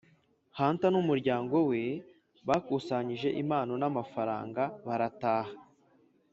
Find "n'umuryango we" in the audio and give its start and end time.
0.93-1.83